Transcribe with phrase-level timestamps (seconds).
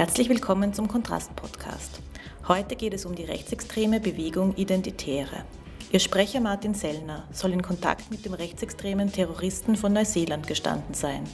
[0.00, 2.00] Herzlich willkommen zum Kontrast-Podcast.
[2.48, 5.44] Heute geht es um die rechtsextreme Bewegung Identitäre.
[5.92, 11.24] Ihr Sprecher Martin Sellner soll in Kontakt mit dem rechtsextremen Terroristen von Neuseeland gestanden sein.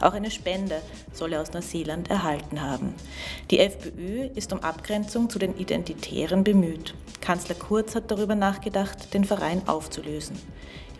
[0.00, 2.92] Auch eine Spende soll er aus Neuseeland erhalten haben.
[3.52, 6.94] Die FPÖ ist um Abgrenzung zu den Identitären bemüht.
[7.20, 10.36] Kanzler Kurz hat darüber nachgedacht, den Verein aufzulösen.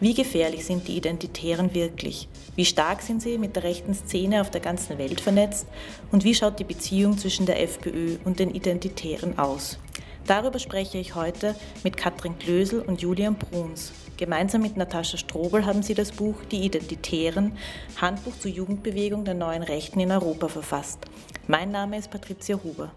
[0.01, 2.29] Wie gefährlich sind die Identitären wirklich?
[2.55, 5.67] Wie stark sind sie mit der rechten Szene auf der ganzen Welt vernetzt?
[6.13, 9.77] Und wie schaut die Beziehung zwischen der FPÖ und den Identitären aus?
[10.25, 13.93] Darüber spreche ich heute mit Katrin Klösel und Julian Bruns.
[14.17, 17.57] Gemeinsam mit Natascha Strobel haben sie das Buch Die Identitären,
[18.01, 21.01] Handbuch zur Jugendbewegung der neuen Rechten in Europa verfasst.
[21.49, 22.93] Mein Name ist Patricia Huber.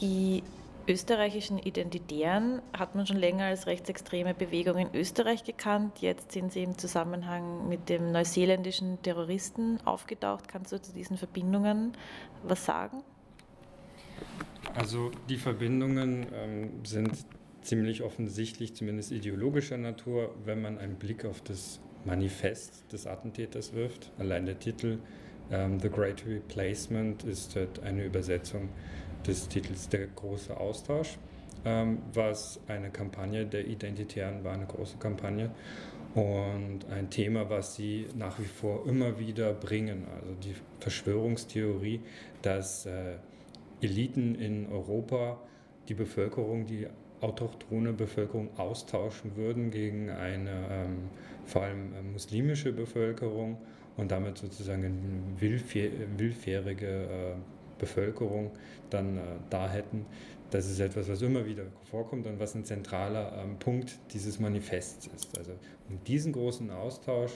[0.00, 0.42] Die
[0.88, 6.00] österreichischen Identitären hat man schon länger als rechtsextreme Bewegung in Österreich gekannt.
[6.00, 10.48] Jetzt sind sie im Zusammenhang mit dem neuseeländischen Terroristen aufgetaucht.
[10.48, 11.92] Kannst du zu diesen Verbindungen
[12.42, 13.02] was sagen?
[14.74, 17.10] Also die Verbindungen ähm, sind
[17.62, 24.12] ziemlich offensichtlich, zumindest ideologischer Natur, wenn man einen Blick auf das Manifest des Attentäters wirft.
[24.18, 24.98] Allein der Titel
[25.50, 28.68] ähm, The Great Replacement ist halt eine Übersetzung
[29.26, 31.18] des Titels Der große Austausch,
[31.64, 35.50] ähm, was eine Kampagne der Identitären war, eine große Kampagne
[36.14, 40.06] und ein Thema, was sie nach wie vor immer wieder bringen.
[40.14, 42.00] Also die Verschwörungstheorie,
[42.42, 43.16] dass äh,
[43.82, 45.38] Eliten in Europa
[45.88, 46.86] die Bevölkerung, die
[47.20, 51.10] autochthone Bevölkerung austauschen würden gegen eine ähm,
[51.44, 53.58] vor allem äh, muslimische Bevölkerung
[53.96, 57.34] und damit sozusagen willfährige äh,
[57.78, 58.52] Bevölkerung
[58.90, 60.06] dann äh, da hätten.
[60.50, 65.08] Das ist etwas, was immer wieder vorkommt und was ein zentraler ähm, Punkt dieses Manifests
[65.08, 65.36] ist.
[65.36, 65.52] Also
[65.88, 67.32] um diesen großen Austausch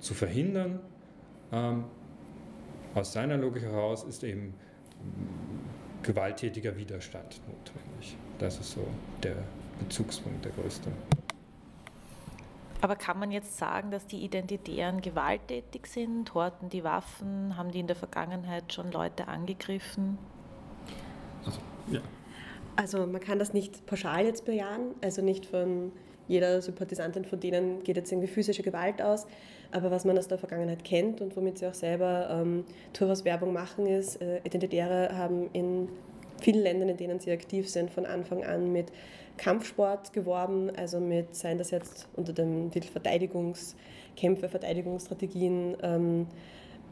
[0.00, 0.80] zu verhindern,
[1.52, 1.84] ähm,
[2.94, 4.54] aus seiner Logik heraus ist eben
[6.02, 8.16] gewalttätiger Widerstand notwendig.
[8.38, 8.86] Das ist so
[9.22, 9.36] der
[9.78, 10.90] Bezugspunkt, der größte.
[12.80, 16.32] Aber kann man jetzt sagen, dass die Identitären gewalttätig sind?
[16.34, 17.56] Horten die Waffen?
[17.56, 20.18] Haben die in der Vergangenheit schon Leute angegriffen?
[21.44, 21.60] Also,
[21.90, 22.00] ja.
[22.76, 25.92] Also man kann das nicht pauschal jetzt bejahen, also nicht von
[26.28, 29.26] jeder Sympathisantin von denen geht jetzt irgendwie physische Gewalt aus.
[29.72, 33.52] Aber was man aus der Vergangenheit kennt und womit sie auch selber ähm, durchaus Werbung
[33.52, 35.88] machen, ist, äh, Identitäre haben in
[36.40, 38.90] vielen Ländern, in denen sie aktiv sind, von Anfang an mit
[39.36, 46.26] Kampfsport geworben, also mit, seien das jetzt unter dem Titel Verteidigungskämpfe, Verteidigungsstrategien, ähm,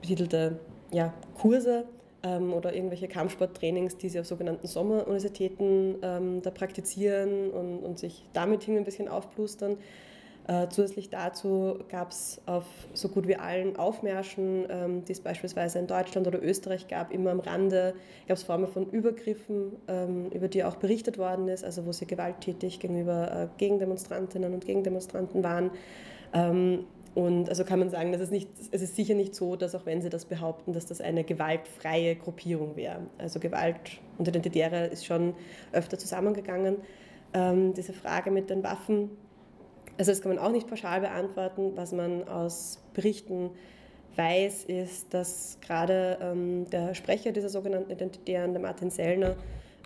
[0.01, 0.59] betitelte
[0.93, 1.85] ja, Kurse
[2.23, 8.25] ähm, oder irgendwelche Kampfsporttrainings, die sie auf sogenannten Sommeruniversitäten ähm, da praktizieren und, und sich
[8.33, 9.77] damit hin ein bisschen aufplustern.
[10.49, 12.65] Äh, zusätzlich dazu gab es auf
[12.95, 17.33] so gut wie allen Aufmärschen, ähm, die es beispielsweise in Deutschland oder Österreich gab, immer
[17.33, 17.95] am Rande,
[18.27, 22.07] gab es Formen von Übergriffen, ähm, über die auch berichtet worden ist, also wo sie
[22.07, 25.71] gewalttätig gegenüber äh, Gegendemonstrantinnen und Gegendemonstranten waren.
[26.33, 29.75] Ähm, und also kann man sagen, dass es, nicht, es ist sicher nicht so, dass
[29.75, 33.01] auch wenn Sie das behaupten, dass das eine gewaltfreie Gruppierung wäre.
[33.19, 35.35] Also Gewalt und Identitäre ist schon
[35.73, 36.77] öfter zusammengegangen.
[37.35, 39.11] Ähm, diese Frage mit den Waffen,
[39.99, 41.73] also das kann man auch nicht pauschal beantworten.
[41.75, 43.51] Was man aus Berichten
[44.17, 49.37] weiß, ist, dass gerade ähm, der Sprecher dieser sogenannten Identitären, der Martin Sellner,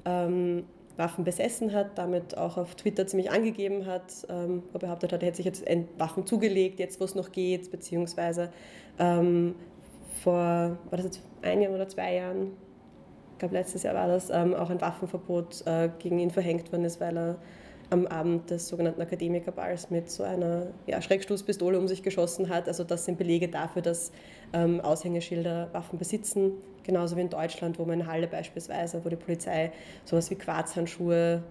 [0.05, 0.65] ähm,
[0.97, 5.28] Waffen besessen hat, damit auch auf Twitter ziemlich angegeben hat, ähm, wo behauptet hat, er
[5.28, 5.65] hätte sich jetzt
[5.97, 8.53] Waffen zugelegt, jetzt wo es noch geht, beziehungsweise
[8.99, 9.55] ähm,
[10.22, 12.53] vor, war das jetzt ein Jahr oder zwei Jahren,
[13.33, 16.84] ich glaube letztes Jahr war das, ähm, auch ein Waffenverbot äh, gegen ihn verhängt worden
[16.84, 17.39] ist, weil er
[17.92, 22.66] am Abend des sogenannten Akademikerballs mit so einer ja, Schreckstoßpistole um sich geschossen hat.
[22.66, 24.12] Also das sind Belege dafür, dass
[24.54, 26.53] ähm, Aushängeschilder Waffen besitzen.
[26.84, 29.72] Genauso wie in Deutschland, wo man in Halle beispielsweise, wo die Polizei
[30.06, 31.42] sowas wie Quarzhandschuhe,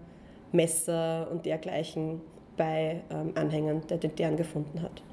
[0.52, 2.22] Messer und dergleichen
[2.58, 5.04] bei ähm, Anhängern der deren gefunden hat.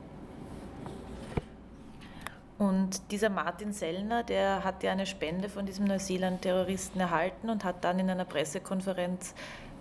[2.59, 7.85] Und dieser Martin Sellner, der hat ja eine Spende von diesem Neuseeland-Terroristen erhalten und hat
[7.85, 9.35] dann in einer Pressekonferenz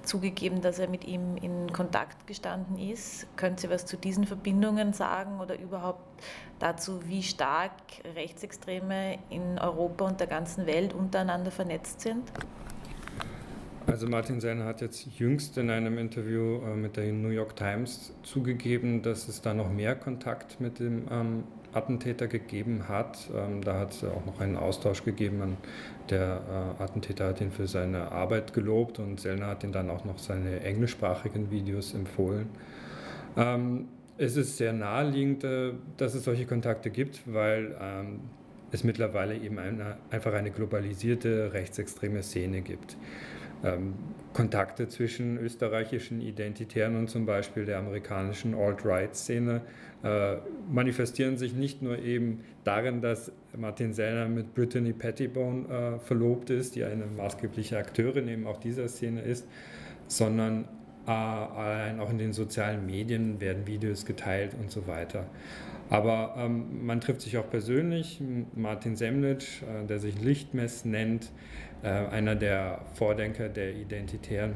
[0.07, 3.27] zugegeben, dass er mit ihm in Kontakt gestanden ist.
[3.36, 6.24] Können Sie was zu diesen Verbindungen sagen oder überhaupt
[6.59, 7.71] dazu, wie stark
[8.15, 12.31] Rechtsextreme in Europa und der ganzen Welt untereinander vernetzt sind?
[13.86, 18.13] Also Martin Senner hat jetzt jüngst in einem Interview äh, mit der New York Times
[18.24, 23.29] zugegeben, dass es da noch mehr Kontakt mit dem ähm, Attentäter gegeben hat.
[23.35, 25.57] Ähm, da hat es auch noch einen Austausch gegeben.
[26.09, 30.05] Der äh, Attentäter hat ihn für seine Arbeit gelobt und Sellner hat ihn dann auch
[30.05, 32.49] noch seine englischsprachigen Videos empfohlen.
[33.35, 33.87] Ähm,
[34.17, 38.19] es ist sehr naheliegend, äh, dass es solche Kontakte gibt, weil ähm,
[38.71, 42.97] es mittlerweile eben eine, einfach eine globalisierte rechtsextreme Szene gibt.
[43.63, 43.94] Ähm,
[44.33, 49.62] Kontakte zwischen österreichischen Identitären und zum Beispiel der amerikanischen Alt-Right-Szene
[50.04, 50.36] äh,
[50.71, 56.75] manifestieren sich nicht nur eben darin, dass Martin Sellner mit Brittany Pettibone äh, verlobt ist,
[56.75, 59.48] die eine maßgebliche Akteurin eben auch dieser Szene ist,
[60.06, 60.65] sondern
[61.07, 65.25] auch in den sozialen Medien werden Videos geteilt und so weiter.
[65.89, 68.21] Aber ähm, man trifft sich auch persönlich.
[68.56, 71.31] Martin Semlitsch, äh, der sich Lichtmess nennt,
[71.81, 74.56] äh, einer der Vordenker der Identitären,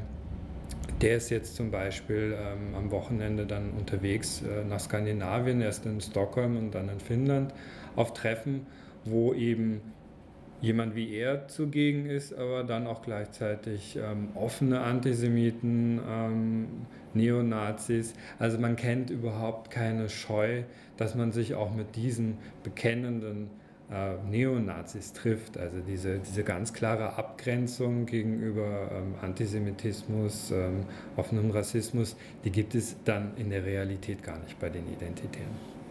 [1.00, 6.00] der ist jetzt zum Beispiel ähm, am Wochenende dann unterwegs äh, nach Skandinavien, erst in
[6.00, 7.54] Stockholm und dann in Finnland,
[7.96, 8.66] auf Treffen,
[9.04, 9.80] wo eben
[10.62, 16.66] jemand wie er zugegen ist, aber dann auch gleichzeitig ähm, offene Antisemiten, ähm,
[17.14, 18.14] Neonazis.
[18.38, 20.62] Also man kennt überhaupt keine Scheu,
[20.96, 23.50] dass man sich auch mit diesen bekennenden
[23.90, 25.58] äh, Neonazis trifft.
[25.58, 30.84] Also diese, diese ganz klare Abgrenzung gegenüber ähm, Antisemitismus, ähm,
[31.16, 35.81] offenem Rassismus, die gibt es dann in der Realität gar nicht bei den Identitären.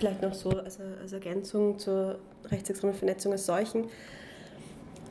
[0.00, 2.18] Vielleicht noch so als, als Ergänzung zur
[2.50, 3.84] rechtsextremen Vernetzung als solchen.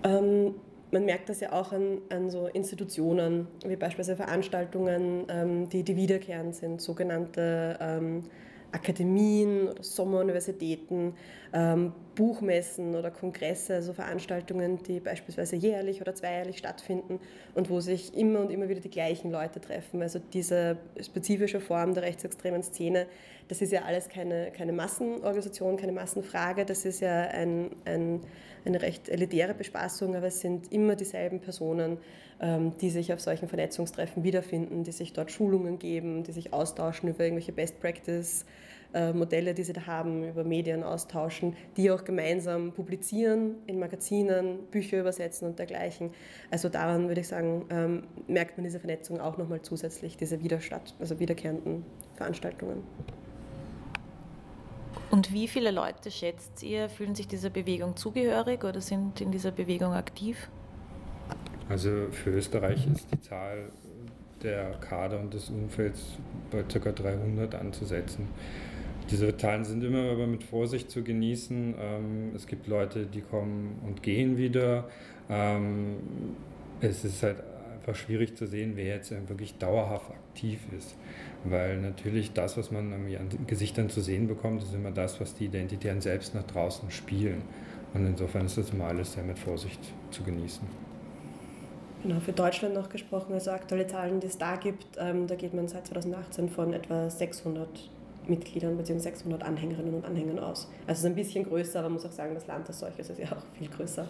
[0.03, 0.55] Ähm,
[0.89, 5.95] man merkt das ja auch an, an so Institutionen, wie beispielsweise Veranstaltungen, ähm, die, die
[5.95, 8.23] wiederkehrend sind, sogenannte ähm,
[8.71, 11.13] Akademien oder Sommeruniversitäten,
[11.53, 17.19] ähm, Buchmessen oder Kongresse, also Veranstaltungen, die beispielsweise jährlich oder zweijährlich stattfinden
[17.55, 20.01] und wo sich immer und immer wieder die gleichen Leute treffen.
[20.01, 23.07] Also diese spezifische Form der rechtsextremen Szene,
[23.47, 28.21] das ist ja alles keine, keine Massenorganisation, keine Massenfrage, das ist ja ein, ein,
[28.65, 31.97] eine recht elitäre Bespaßung, aber es sind immer dieselben Personen,
[32.41, 37.09] ähm, die sich auf solchen Vernetzungstreffen wiederfinden, die sich dort Schulungen geben, die sich austauschen
[37.09, 38.45] über irgendwelche Best Practice.
[38.91, 44.65] Äh, Modelle, die sie da haben, über Medien austauschen, die auch gemeinsam publizieren in Magazinen,
[44.71, 46.09] Bücher übersetzen und dergleichen.
[46.49, 50.95] Also daran würde ich sagen, ähm, merkt man diese Vernetzung auch nochmal zusätzlich, diese Widerstatt,
[50.99, 51.85] also wiederkehrenden
[52.15, 52.81] Veranstaltungen.
[55.11, 59.51] Und wie viele Leute schätzt ihr, fühlen sich dieser Bewegung zugehörig oder sind in dieser
[59.51, 60.49] Bewegung aktiv?
[61.67, 63.71] Also für Österreich ist die Zahl
[64.43, 66.17] der Kader und des Umfelds
[66.51, 66.91] bei ca.
[66.91, 68.27] 300 anzusetzen.
[69.09, 71.75] Diese Zahlen sind immer aber mit Vorsicht zu genießen.
[71.79, 74.87] Ähm, es gibt Leute, die kommen und gehen wieder.
[75.29, 75.97] Ähm,
[76.79, 77.37] es ist halt
[77.89, 80.95] einfach schwierig zu sehen, wer jetzt wirklich dauerhaft aktiv ist.
[81.43, 83.07] Weil natürlich das, was man an
[83.47, 87.41] Gesichtern zu sehen bekommt, ist immer das, was die Identitären selbst nach draußen spielen.
[87.93, 89.79] Und insofern ist das immer alles sehr mit Vorsicht
[90.11, 90.67] zu genießen.
[92.03, 95.53] Genau, für Deutschland noch gesprochen, also aktuelle Zahlen, die es da gibt, ähm, da geht
[95.53, 97.67] man seit 2018 von etwa 600
[98.27, 98.99] Mitgliedern bzw.
[98.99, 100.69] 600 Anhängerinnen und Anhängern aus.
[100.87, 103.09] Also es ist ein bisschen größer, aber man muss auch sagen, das Land als solches
[103.09, 104.07] ist ja auch viel größer.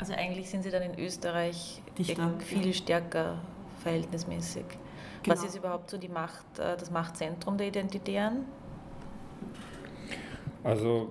[0.00, 2.32] Also eigentlich sind Sie dann in Österreich Dichter.
[2.38, 3.38] viel stärker
[3.82, 4.64] verhältnismäßig.
[5.22, 5.36] Genau.
[5.36, 8.46] Was ist überhaupt so die Macht, äh, das Machtzentrum der Identitären?
[10.64, 11.08] Also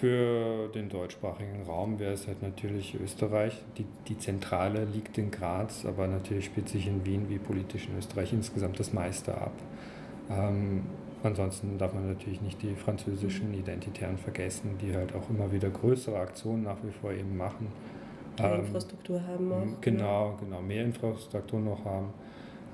[0.00, 3.62] für den deutschsprachigen Raum wäre es halt natürlich Österreich.
[3.76, 7.98] Die, die Zentrale liegt in Graz, aber natürlich spielt sich in Wien wie politisch in
[7.98, 9.52] Österreich insgesamt das meiste ab.
[10.30, 10.84] Ähm,
[11.22, 16.18] ansonsten darf man natürlich nicht die französischen Identitären vergessen, die halt auch immer wieder größere
[16.18, 17.68] Aktionen nach wie vor eben machen.
[18.40, 19.80] Mehr ähm, Infrastruktur haben auch.
[19.80, 22.12] Genau, genau, mehr Infrastruktur noch haben.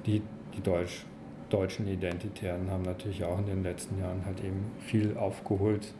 [0.06, 0.22] Die,
[0.56, 1.06] die Deutsch,
[1.50, 5.94] deutschen Identitären haben natürlich auch in den letzten Jahren halt eben viel aufgeholt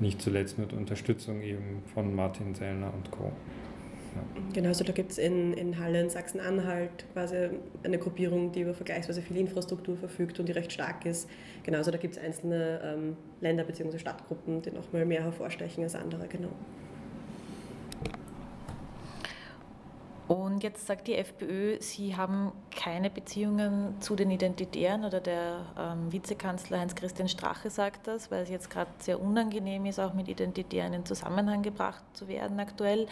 [0.00, 3.24] nicht zuletzt mit Unterstützung eben von Martin Sellner und Co.
[4.14, 4.22] Ja.
[4.54, 7.50] Genau, also da gibt es in, in Halle, in Sachsen-Anhalt quasi
[7.84, 11.28] eine Gruppierung, die über vergleichsweise viel Infrastruktur verfügt und die recht stark ist.
[11.62, 13.98] Genauso da gibt es einzelne ähm, Länder bzw.
[13.98, 16.50] Stadtgruppen, die nochmal mehr hervorstechen als andere, genau.
[20.30, 26.12] Und jetzt sagt die FPÖ, sie haben keine Beziehungen zu den Identitären oder der ähm,
[26.12, 30.92] Vizekanzler Heinz-Christian Strache sagt das, weil es jetzt gerade sehr unangenehm ist, auch mit Identitären
[30.92, 33.08] in Zusammenhang gebracht zu werden aktuell.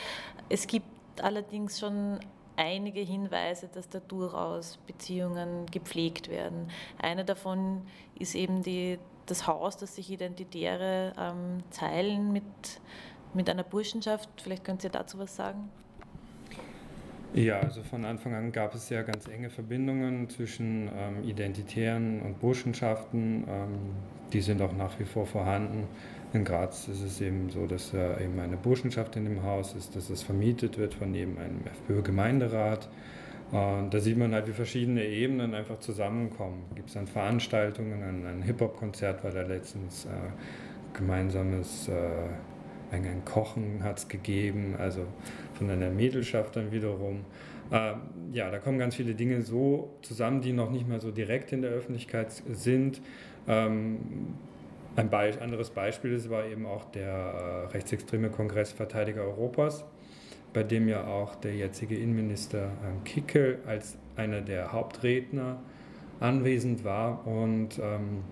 [0.49, 0.87] Es gibt
[1.21, 2.21] allerdings schon
[2.55, 6.71] einige Hinweise, dass da durchaus Beziehungen gepflegt werden.
[7.03, 7.83] Eine davon
[8.17, 12.45] ist eben die, das Haus, das sich Identitäre ähm, teilen mit,
[13.35, 14.29] mit einer Burschenschaft.
[14.41, 15.69] Vielleicht könnt ihr dazu was sagen.
[17.35, 22.41] Ja, also von Anfang an gab es ja ganz enge Verbindungen zwischen ähm, Identitären und
[22.41, 23.45] Burschenschaften.
[23.47, 23.79] Ähm,
[24.33, 25.85] die sind auch nach wie vor vorhanden.
[26.33, 29.95] In Graz ist es eben so, dass äh, eben eine Burschenschaft in dem Haus ist,
[29.95, 32.89] dass es vermietet wird von eben einem FPÖ-Gemeinderat.
[33.51, 36.65] Und da sieht man halt, wie verschiedene Ebenen einfach zusammenkommen.
[36.75, 40.09] Gibt es dann Veranstaltungen, ein, ein Hip-Hop-Konzert war da letztens, äh,
[40.93, 41.89] gemeinsames
[42.91, 45.07] äh, ein Kochen hat es gegeben, also
[45.55, 47.25] von einer Mädelschaft dann wiederum.
[47.71, 47.95] Äh,
[48.33, 51.63] ja, da kommen ganz viele Dinge so zusammen, die noch nicht mal so direkt in
[51.63, 53.01] der Öffentlichkeit sind.
[53.47, 53.99] Ähm,
[54.97, 59.85] ein Be anderes Beispiel ist, war eben auch der äh, rechtsextreme Kongress Verteidiger Europas,
[60.53, 65.61] bei dem ja auch der jetzige Innenminister ähm, Kickel als einer der Hauptredner
[66.21, 68.25] anwesend war und ähm,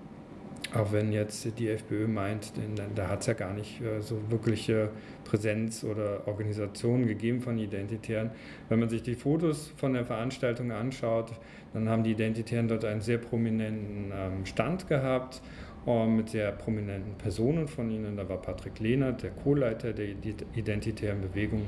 [0.75, 2.53] auch wenn jetzt die FPÖ meint,
[2.95, 4.91] da hat es ja gar nicht äh, so wirkliche
[5.25, 8.31] Präsenz oder Organisation gegeben von Identitären.
[8.69, 11.33] Wenn man sich die Fotos von der Veranstaltung anschaut,
[11.73, 15.43] dann haben die Identitären dort einen sehr prominenten ähm, Stand gehabt
[15.87, 18.17] äh, mit sehr prominenten Personen von ihnen.
[18.17, 20.07] Da war Patrick Lehnert, der Co-Leiter der
[20.55, 21.63] Identitären Bewegung.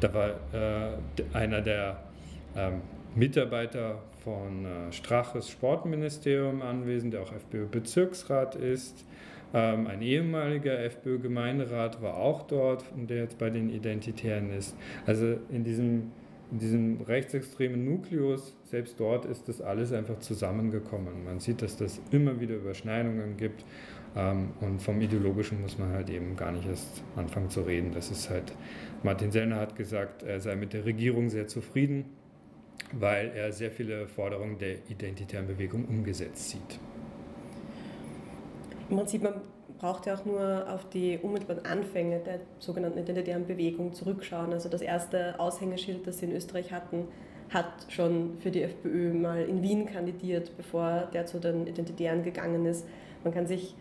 [0.00, 0.96] Da war äh,
[1.32, 2.02] einer der
[2.56, 2.80] ähm,
[3.18, 9.04] Mitarbeiter von äh, Straches Sportministerium anwesend, der auch FPÖ-Bezirksrat ist.
[9.52, 14.76] Ähm, ein ehemaliger FPÖ-Gemeinderat war auch dort, der jetzt bei den Identitären ist.
[15.04, 16.12] Also in diesem,
[16.52, 21.24] in diesem rechtsextremen Nukleus, selbst dort ist das alles einfach zusammengekommen.
[21.24, 23.64] Man sieht, dass das immer wieder Überschneidungen gibt.
[24.14, 27.90] Ähm, und vom Ideologischen muss man halt eben gar nicht erst anfangen zu reden.
[27.92, 28.52] Das ist halt,
[29.02, 32.04] Martin Sellner hat gesagt, er sei mit der Regierung sehr zufrieden
[32.92, 36.80] weil er sehr viele Forderungen der identitären Bewegung umgesetzt sieht.
[38.90, 39.34] Im Prinzip, man
[39.78, 44.52] braucht ja auch nur auf die unmittelbaren Anfänge der sogenannten identitären Bewegung zurückschauen.
[44.52, 47.06] Also das erste Aushängeschild, das sie in Österreich hatten,
[47.50, 52.66] hat schon für die FPÖ mal in Wien kandidiert, bevor der zu den Identitären gegangen
[52.66, 52.86] ist.
[53.24, 53.74] Man kann sich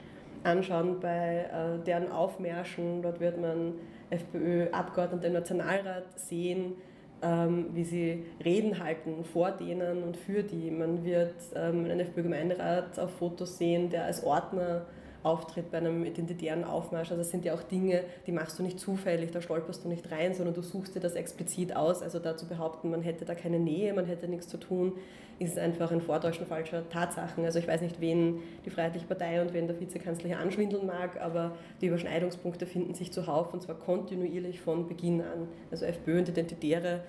[0.44, 3.74] anschauen bei äh, deren Aufmärschen, dort wird man
[4.10, 6.74] FPÖ-Abgeordnete im Nationalrat sehen,
[7.22, 10.72] ähm, wie sie Reden halten vor denen und für die.
[10.72, 14.86] Man wird ähm, einen FPÖ-Gemeinderat auf Fotos sehen, der als Ordner
[15.24, 17.12] auftritt bei einem identitären Aufmarsch.
[17.12, 20.12] Also das sind ja auch Dinge, die machst du nicht zufällig, da stolperst du nicht
[20.12, 22.02] rein, sondern du suchst dir das explizit aus.
[22.02, 24.94] Also dazu behaupten, man hätte da keine Nähe, man hätte nichts zu tun,
[25.40, 27.46] ist einfach ein Vortäuschen falscher Tatsachen.
[27.46, 31.22] Also ich weiß nicht, wen die Freiheitliche Partei und wen der Vizekanzler hier anschwindeln mag,
[31.22, 35.48] aber die Überschneidungspunkte finden sich zuhauf und zwar kontinuierlich von Beginn an.
[35.70, 37.02] Also FPÖ und Identitäre,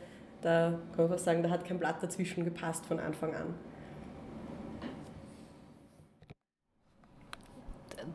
[0.43, 3.55] da kann man fast sagen, da hat kein Blatt dazwischen gepasst von Anfang an.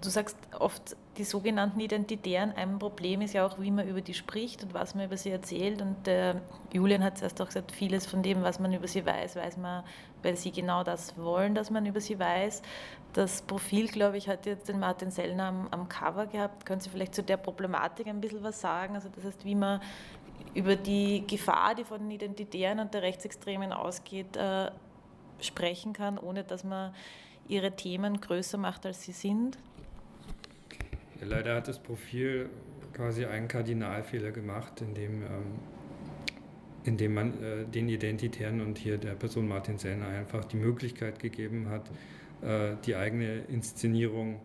[0.04, 4.14] Du sagst oft, die sogenannten Identitären, ein Problem ist ja auch, wie man über die
[4.14, 5.82] spricht und was man über sie erzählt.
[5.82, 6.36] Und äh,
[6.72, 9.84] Julian hat zuerst auch gesagt, vieles von dem, was man über sie weiß, weiß man,
[10.22, 12.62] weil sie genau das wollen, dass man über sie weiß.
[13.14, 16.66] Das Profil, glaube ich, hat jetzt den Martin Sellner am, am Cover gehabt.
[16.66, 18.96] Können Sie vielleicht zu der Problematik ein bisschen was sagen?
[18.96, 19.82] Also das heißt, wie man
[20.56, 24.72] über die Gefahr, die von den Identitären und der Rechtsextremen ausgeht, äh,
[25.40, 26.94] sprechen kann, ohne dass man
[27.48, 29.58] ihre Themen größer macht, als sie sind?
[31.26, 32.50] Leider hat das Profil
[32.94, 35.30] quasi einen Kardinalfehler gemacht, indem, ähm,
[36.84, 41.70] indem man äh, den Identitären und hier der Person Martin Sellner einfach die Möglichkeit gegeben
[41.70, 41.90] hat,
[42.42, 44.40] äh, die eigene Inszenierung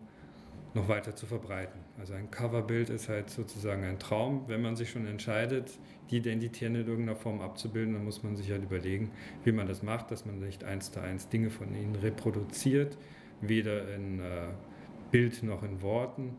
[0.73, 1.79] noch weiter zu verbreiten.
[1.99, 4.43] Also ein Coverbild ist halt sozusagen ein Traum.
[4.47, 5.77] Wenn man sich schon entscheidet,
[6.09, 9.11] die Identitären in irgendeiner Form abzubilden, dann muss man sich halt überlegen,
[9.43, 12.97] wie man das macht, dass man nicht eins zu eins Dinge von ihnen reproduziert,
[13.41, 14.47] weder in äh,
[15.11, 16.37] Bild noch in Worten.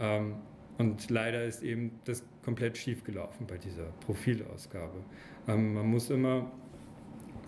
[0.00, 0.34] Ähm,
[0.78, 5.04] und leider ist eben das komplett schief gelaufen bei dieser Profilausgabe.
[5.48, 6.50] Ähm, man muss immer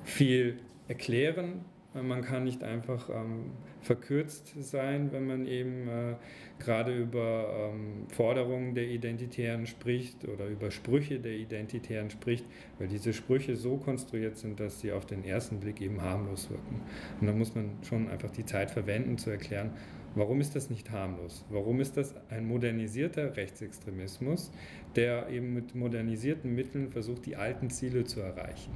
[0.03, 0.59] viel
[0.89, 1.65] erklären.
[1.95, 6.15] Äh, man kann nicht einfach ähm, verkürzt sein, wenn man eben äh,
[6.59, 12.45] gerade über ähm, Forderungen der Identitären spricht oder über Sprüche der Identitären spricht,
[12.79, 16.83] weil diese Sprüche so konstruiert sind, dass sie auf den ersten Blick eben harmlos wirken.
[17.21, 19.71] Und da muss man schon einfach die Zeit verwenden, zu erklären,
[20.17, 21.45] Warum ist das nicht harmlos?
[21.51, 24.51] Warum ist das ein modernisierter Rechtsextremismus,
[24.97, 28.73] der eben mit modernisierten Mitteln versucht, die alten Ziele zu erreichen?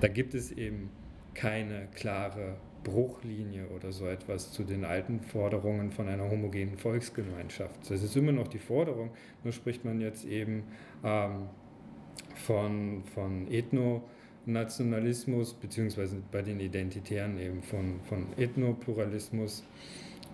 [0.00, 0.90] Da gibt es eben
[1.32, 7.88] keine klare Bruchlinie oder so etwas zu den alten Forderungen von einer homogenen Volksgemeinschaft.
[7.88, 9.10] Das ist immer noch die Forderung,
[9.44, 10.64] nur spricht man jetzt eben
[11.04, 11.46] ähm,
[12.34, 14.02] von, von Ethno-
[14.44, 19.64] Nationalismus, beziehungsweise bei den Identitären eben von, von Ethnopluralismus.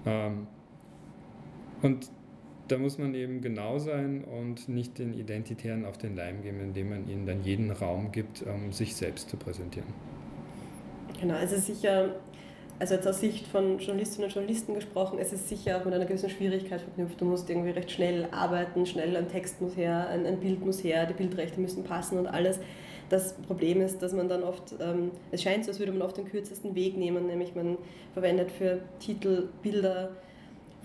[0.06, 0.46] Ähm,
[1.82, 2.10] und
[2.68, 6.90] da muss man eben genau sein und nicht den Identitären auf den Leim gehen, indem
[6.90, 9.88] man ihnen dann jeden Raum gibt, um sich selbst zu präsentieren.
[11.20, 12.16] Genau, es ist sicher,
[12.78, 16.04] also jetzt aus Sicht von Journalistinnen und Journalisten gesprochen, es ist sicher auch mit einer
[16.04, 17.20] gewissen Schwierigkeit verknüpft.
[17.20, 21.06] Du musst irgendwie recht schnell arbeiten, schnell ein Text muss her, ein Bild muss her,
[21.06, 22.60] die Bildrechte müssen passen und alles.
[23.08, 26.16] Das Problem ist, dass man dann oft, ähm, es scheint so, als würde man oft
[26.16, 27.78] den kürzesten Weg nehmen, nämlich man
[28.12, 30.10] verwendet für Titel, Bilder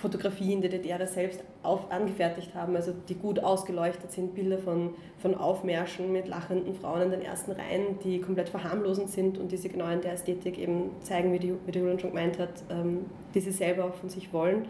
[0.03, 4.95] Fotografie in der DDR selbst auf, angefertigt haben, also die gut ausgeleuchtet sind, Bilder von,
[5.19, 9.55] von Aufmärschen mit lachenden Frauen in den ersten Reihen, die komplett verharmlosend sind und die
[9.57, 12.51] sie genau in der Ästhetik eben zeigen, wie die, wie die Julian schon gemeint hat,
[12.69, 14.65] ähm, die sie selber auch von sich wollen.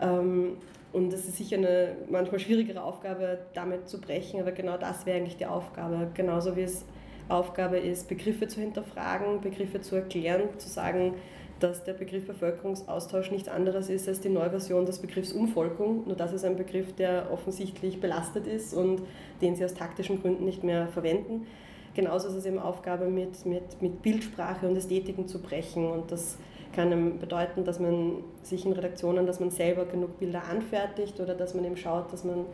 [0.00, 0.56] Ähm,
[0.96, 5.18] und es ist sicher eine manchmal schwierigere Aufgabe, damit zu brechen, aber genau das wäre
[5.18, 6.08] eigentlich die Aufgabe.
[6.14, 6.86] Genauso wie es
[7.28, 11.12] Aufgabe ist, Begriffe zu hinterfragen, Begriffe zu erklären, zu sagen,
[11.60, 16.06] dass der Begriff Bevölkerungsaustausch nichts anderes ist als die neue Version des Begriffs Umvolkung.
[16.06, 19.02] Nur das ist ein Begriff, der offensichtlich belastet ist und
[19.42, 21.46] den sie aus taktischen Gründen nicht mehr verwenden.
[21.92, 25.90] Genauso ist es eben Aufgabe, mit, mit, mit Bildsprache und Ästhetiken zu brechen.
[25.90, 26.38] Und das
[26.76, 31.54] kann bedeuten, dass man sich in Redaktionen, dass man selber genug Bilder anfertigt oder dass
[31.54, 32.44] man eben schaut, dass man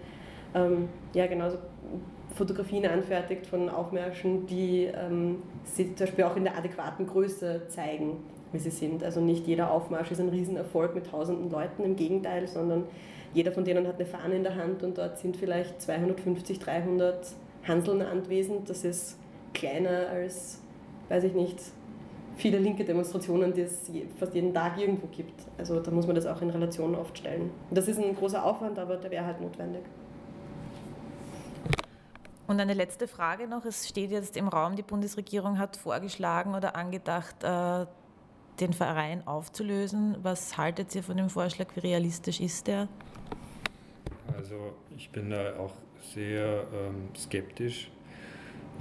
[0.54, 1.58] ähm, ja genauso
[2.34, 8.18] Fotografien anfertigt von Aufmärschen, die ähm, sie zum Beispiel auch in der adäquaten Größe zeigen
[8.52, 9.02] wie sie sind.
[9.02, 12.84] Also nicht jeder Aufmarsch ist ein Riesenerfolg mit tausenden Leuten, im Gegenteil, sondern
[13.34, 17.28] jeder von denen hat eine Fahne in der Hand und dort sind vielleicht 250, 300
[17.66, 18.68] Hanseln anwesend.
[18.68, 19.18] Das ist
[19.54, 20.60] kleiner als,
[21.08, 21.58] weiß ich nicht,
[22.42, 25.46] viele linke Demonstrationen, die es fast jeden Tag irgendwo gibt.
[25.56, 27.50] Also da muss man das auch in Relation oft stellen.
[27.70, 29.82] Das ist ein großer Aufwand, aber der wäre halt notwendig.
[32.48, 33.64] Und eine letzte Frage noch.
[33.64, 37.86] Es steht jetzt im Raum, die Bundesregierung hat vorgeschlagen oder angedacht, äh,
[38.60, 40.16] den Verein aufzulösen.
[40.22, 41.68] Was haltet ihr von dem Vorschlag?
[41.76, 42.88] Wie realistisch ist der?
[44.36, 44.56] Also
[44.96, 45.72] ich bin da auch
[46.12, 47.90] sehr ähm, skeptisch,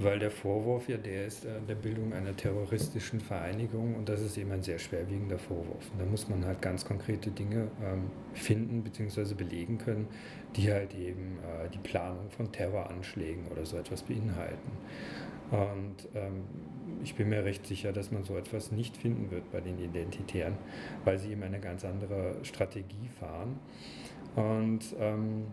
[0.02, 4.36] weil der Vorwurf ja der ist äh, der Bildung einer terroristischen Vereinigung und das ist
[4.36, 5.90] eben ein sehr schwerwiegender Vorwurf.
[5.92, 9.34] Und da muss man halt ganz konkrete Dinge ähm, finden bzw.
[9.34, 10.08] belegen können,
[10.56, 14.70] die halt eben äh, die Planung von Terroranschlägen oder so etwas beinhalten.
[15.50, 16.44] Und ähm,
[17.04, 20.56] ich bin mir recht sicher, dass man so etwas nicht finden wird bei den Identitären,
[21.04, 23.58] weil sie eben eine ganz andere Strategie fahren.
[24.34, 25.46] Und ähm,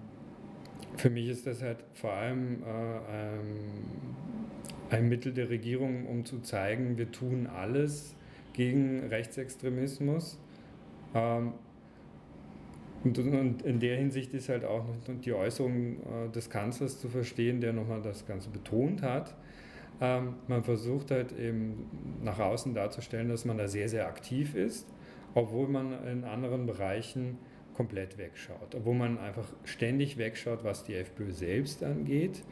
[0.95, 3.39] für mich ist das halt vor allem äh,
[4.89, 8.15] ein Mittel der Regierung, um zu zeigen, wir tun alles
[8.53, 10.39] gegen Rechtsextremismus.
[11.13, 11.53] Ähm,
[13.03, 13.17] und,
[13.63, 14.85] in der Hinsicht ist halt auch
[15.23, 19.35] die Äußerung äh, des Kanzlers zu verstehen, der nochmal das Ganze betont hat
[20.01, 21.89] ähm, man versucht halt eben
[22.23, 24.87] nach außen darzustellen, dass man da sehr, sehr aktiv ist,
[25.33, 27.37] obwohl man in anderen Bereichen
[27.73, 32.43] komplett wegschaut, obwohl man einfach ständig wegschaut, was die FPÖ selbst angeht.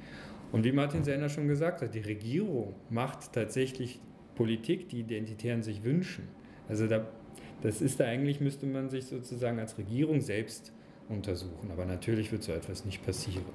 [0.51, 3.99] Und wie Martin Sellner schon gesagt hat, die Regierung macht tatsächlich
[4.35, 6.27] Politik, die Identitären sich wünschen.
[6.69, 7.05] Also da,
[7.61, 10.71] das ist da eigentlich, müsste man sich sozusagen als Regierung selbst
[11.09, 11.71] untersuchen.
[11.71, 13.45] Aber natürlich wird so etwas nicht passieren.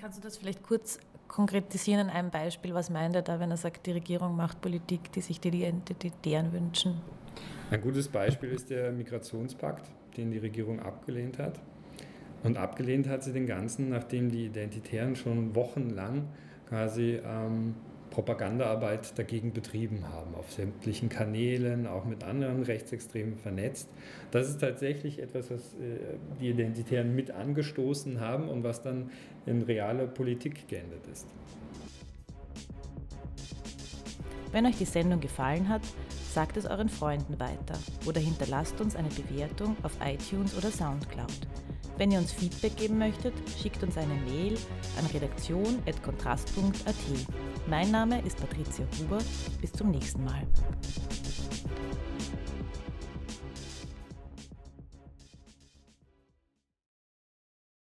[0.00, 2.74] Kannst du das vielleicht kurz konkretisieren an einem Beispiel?
[2.74, 6.52] Was meint er da, wenn er sagt, die Regierung macht Politik, die sich die Identitären
[6.52, 7.00] wünschen?
[7.70, 11.60] Ein gutes Beispiel ist der Migrationspakt, den die Regierung abgelehnt hat.
[12.44, 16.28] Und abgelehnt hat sie den ganzen, nachdem die Identitären schon wochenlang
[16.68, 17.74] quasi ähm,
[18.10, 23.88] Propagandaarbeit dagegen betrieben haben, auf sämtlichen Kanälen, auch mit anderen Rechtsextremen vernetzt.
[24.30, 29.10] Das ist tatsächlich etwas, was äh, die Identitären mit angestoßen haben und was dann
[29.46, 31.26] in reale Politik geendet ist.
[34.52, 35.82] Wenn euch die Sendung gefallen hat,
[36.32, 41.48] sagt es euren Freunden weiter oder hinterlasst uns eine Bewertung auf iTunes oder SoundCloud.
[41.96, 44.58] Wenn ihr uns Feedback geben möchtet, schickt uns eine Mail
[44.98, 46.94] an redaktion.kontrast.at.
[47.68, 49.18] Mein Name ist Patricia Huber.
[49.60, 50.42] Bis zum nächsten Mal.